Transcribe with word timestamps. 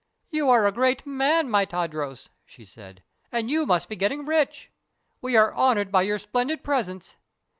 "You 0.31 0.49
are 0.49 0.65
a 0.65 0.71
great 0.71 1.05
man, 1.05 1.47
my 1.47 1.63
Tadros," 1.63 2.29
she 2.43 2.65
said, 2.65 3.03
"and 3.31 3.51
you 3.51 3.67
must 3.67 3.87
be 3.87 3.95
getting 3.95 4.25
rich. 4.25 4.71
We 5.21 5.37
are 5.37 5.53
honored 5.53 5.91
by 5.91 6.01
your 6.01 6.17
splendid 6.17 6.63
presence. 6.63 7.17